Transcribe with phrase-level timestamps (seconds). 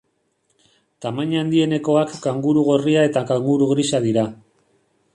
[1.05, 4.29] Tamaina handienekoak kanguru gorria eta kanguru grisa dira.